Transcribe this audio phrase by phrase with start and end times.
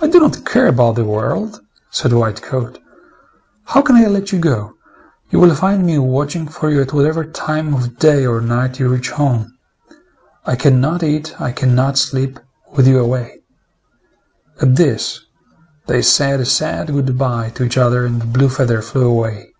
[0.00, 1.60] "I do not care about the world,"
[1.92, 2.80] said White coat.
[3.66, 4.74] "How can I let you go!
[5.30, 8.88] You will find me watching for you at whatever time of day or night you
[8.88, 9.56] reach home.
[10.44, 12.40] I can not eat, I can not sleep,
[12.72, 13.38] with you away."
[14.60, 15.20] At this,
[15.86, 16.40] they said.
[16.40, 19.52] a sad good by to each other, and Blue feather flew away.